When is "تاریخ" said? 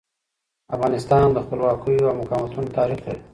2.77-2.99